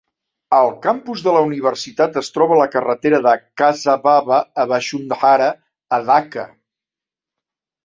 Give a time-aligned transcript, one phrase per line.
[0.59, 5.53] El campus de la universitat es troba a la carretera de Khaza Baba a Bashundhara,
[5.99, 6.49] a Dhaka.